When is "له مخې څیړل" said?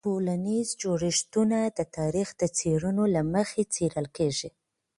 3.15-4.07